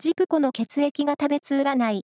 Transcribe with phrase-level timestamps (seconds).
[0.00, 2.06] ジプコの血液が食べつ占い。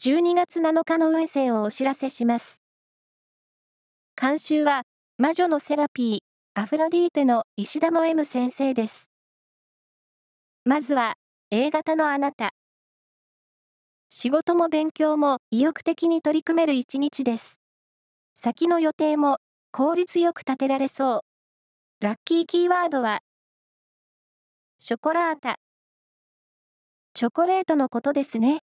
[0.00, 2.62] 12月7日の運勢をお知らせします。
[4.14, 4.82] 監修は、
[5.16, 6.18] 魔女のセラピー、
[6.54, 9.10] アフロディーテの石田も M 先生です。
[10.64, 11.14] まずは、
[11.50, 12.50] A 型のあなた。
[14.08, 17.60] 仕事も勉強も意欲的に取り組める一日です。
[18.36, 19.38] 先の予定も
[19.72, 21.20] 効率よく立てられそう。
[22.00, 23.22] ラッキーキーワードは、
[24.78, 25.58] ショコラータ。
[27.18, 28.60] チョコレートのことですね。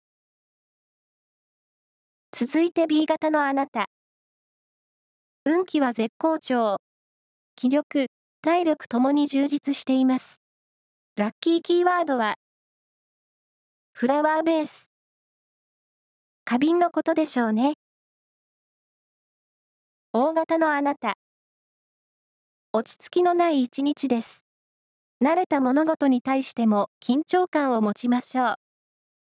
[2.34, 3.86] 続いて B 型のあなた。
[5.46, 6.76] 運気は絶好調。
[7.56, 8.08] 気力、
[8.42, 10.42] 体力ともに充実しています。
[11.16, 12.36] ラッキーキーワードは、
[13.94, 14.92] フラワーベース。
[16.44, 17.76] 花瓶のことでしょうね。
[20.12, 21.14] 大型のあなた。
[22.74, 24.51] 落ち着きのない一日です。
[25.24, 28.56] 慣れた物事に対しても緊張感を持ちましょう。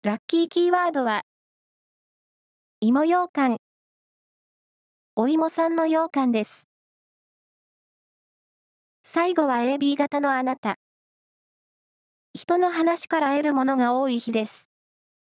[0.04, 1.24] ラッキーキーワードは、
[2.80, 3.58] 芋羊羹。
[5.16, 6.70] お芋さんの羊羹です。
[9.04, 10.76] 最後は AB 型のあなた。
[12.36, 14.70] 人の話から得るものが多い日です。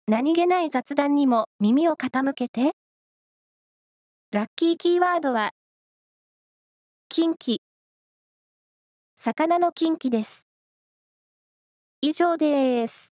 [0.05, 2.73] 何気ない雑談にも耳を傾けて。
[4.33, 5.51] ラッキーキーワードは、
[7.07, 7.70] 近畿。
[9.23, 10.47] 魚の近畿です。
[12.01, 13.10] 以上です。